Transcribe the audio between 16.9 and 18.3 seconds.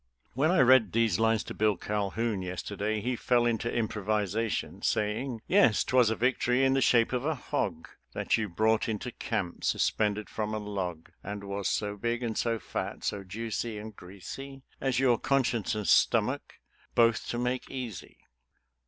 both to make easy."